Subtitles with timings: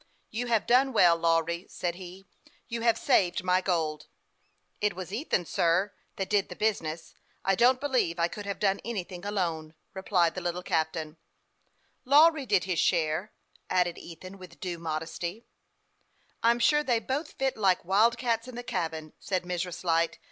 [0.31, 2.25] "You have done well, Lawry," said he."
[2.69, 4.07] You have saved my gold.""
[4.81, 7.13] It was Ethan, sir, that did the business.
[7.45, 8.13] I don't THE YOUXG PILOT OF LAKE CIIAMPLAIN.
[8.15, 11.17] 301 believe I could have done anything alone," replied the little captain."
[12.11, 13.31] La wry did his share,"
[13.69, 15.45] added Ethan, with due modesty."
[16.41, 19.83] I'm sure they both fit like wildcats in the cabin," said Mrs.
[19.83, 20.17] Light.